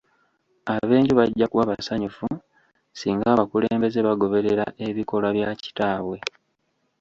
[0.75, 2.27] Ab'enju bajja kuba basanyufu
[2.99, 6.17] singa abakulembeze bagoberera ebikolwa bya kitaabwe.